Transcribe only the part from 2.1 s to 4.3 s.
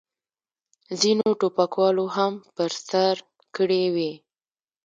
هم په سر کړې وې.